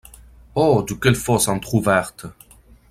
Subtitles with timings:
[0.55, 0.81] Oh!
[0.83, 2.25] de quelle fosse entr’ouverte